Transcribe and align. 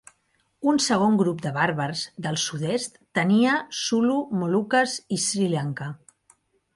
Un 0.69 0.79
segon 0.83 1.17
grup 1.17 1.41
de 1.41 1.49
bàrbars 1.57 2.01
del 2.27 2.39
sud-est 2.43 2.97
tenia 3.19 3.57
Sulu, 3.81 4.15
Moluques, 4.45 4.97
i 5.17 5.21
Sri 5.27 5.51
Lanka. 5.53 5.91